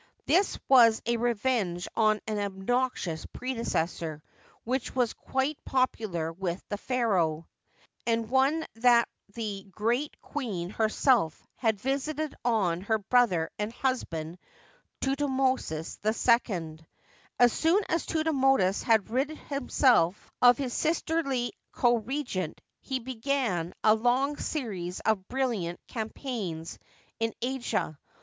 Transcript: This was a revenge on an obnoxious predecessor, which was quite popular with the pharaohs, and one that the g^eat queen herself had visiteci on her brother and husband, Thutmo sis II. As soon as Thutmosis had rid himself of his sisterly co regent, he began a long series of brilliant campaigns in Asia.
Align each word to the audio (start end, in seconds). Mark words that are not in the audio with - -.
This 0.25 0.57
was 0.67 0.99
a 1.05 1.17
revenge 1.17 1.87
on 1.95 2.21
an 2.25 2.39
obnoxious 2.39 3.27
predecessor, 3.27 4.23
which 4.63 4.95
was 4.95 5.13
quite 5.13 5.63
popular 5.63 6.33
with 6.33 6.67
the 6.69 6.79
pharaohs, 6.79 7.43
and 8.07 8.27
one 8.27 8.65
that 8.77 9.07
the 9.35 9.67
g^eat 9.71 10.09
queen 10.19 10.71
herself 10.71 11.45
had 11.55 11.77
visiteci 11.77 12.33
on 12.43 12.81
her 12.81 12.97
brother 12.97 13.51
and 13.59 13.71
husband, 13.71 14.39
Thutmo 15.01 15.59
sis 15.59 15.99
II. 16.03 16.79
As 17.37 17.53
soon 17.53 17.83
as 17.87 18.07
Thutmosis 18.07 18.81
had 18.81 19.11
rid 19.11 19.29
himself 19.29 20.31
of 20.41 20.57
his 20.57 20.73
sisterly 20.73 21.51
co 21.73 21.97
regent, 21.97 22.59
he 22.79 22.97
began 22.97 23.71
a 23.83 23.93
long 23.93 24.37
series 24.37 24.99
of 25.01 25.27
brilliant 25.27 25.79
campaigns 25.85 26.79
in 27.19 27.33
Asia. 27.39 27.99